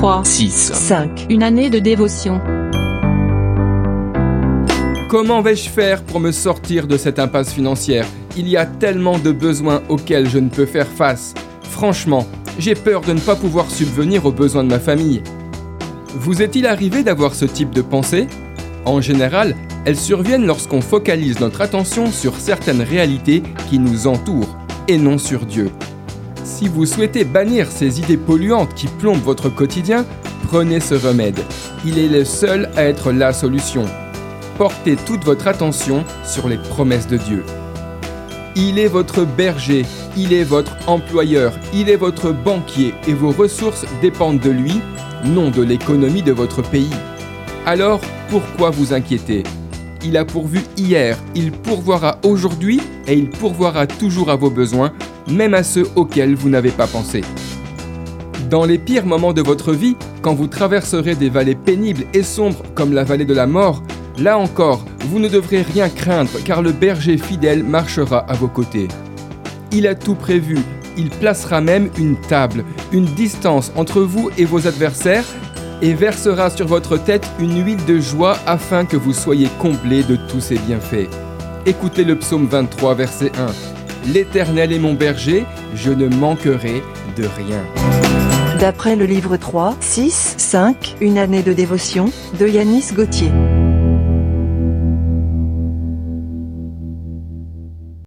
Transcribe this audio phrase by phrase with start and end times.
[0.00, 0.72] 3, 6.
[0.72, 1.26] 5.
[1.28, 2.40] Une année de dévotion.
[5.10, 8.06] Comment vais-je faire pour me sortir de cette impasse financière?
[8.34, 11.34] Il y a tellement de besoins auxquels je ne peux faire face.
[11.64, 12.26] Franchement,
[12.58, 15.22] j'ai peur de ne pas pouvoir subvenir aux besoins de ma famille.
[16.14, 18.26] Vous est-il arrivé d'avoir ce type de pensée?
[18.86, 19.54] En général,
[19.84, 24.56] elles surviennent lorsqu'on focalise notre attention sur certaines réalités qui nous entourent
[24.88, 25.70] et non sur Dieu.
[26.50, 30.04] Si vous souhaitez bannir ces idées polluantes qui plombent votre quotidien,
[30.48, 31.38] prenez ce remède.
[31.86, 33.84] Il est le seul à être la solution.
[34.58, 37.44] Portez toute votre attention sur les promesses de Dieu.
[38.56, 39.86] Il est votre berger,
[40.16, 44.80] il est votre employeur, il est votre banquier et vos ressources dépendent de lui,
[45.24, 46.90] non de l'économie de votre pays.
[47.64, 49.44] Alors, pourquoi vous inquiéter?
[50.02, 54.92] Il a pourvu hier, il pourvoira aujourd'hui et il pourvoira toujours à vos besoins,
[55.28, 57.20] même à ceux auxquels vous n'avez pas pensé.
[58.48, 62.62] Dans les pires moments de votre vie, quand vous traverserez des vallées pénibles et sombres
[62.74, 63.82] comme la vallée de la mort,
[64.18, 68.88] là encore, vous ne devrez rien craindre car le berger fidèle marchera à vos côtés.
[69.70, 70.58] Il a tout prévu,
[70.96, 75.24] il placera même une table, une distance entre vous et vos adversaires
[75.82, 80.16] et versera sur votre tête une huile de joie afin que vous soyez comblés de
[80.16, 81.08] tous ses bienfaits.
[81.66, 84.10] Écoutez le psaume 23, verset 1.
[84.12, 86.82] L'Éternel est mon berger, je ne manquerai
[87.16, 87.62] de rien.
[88.58, 93.30] D'après le livre 3, 6, 5, Une année de dévotion, de Yanis Gauthier.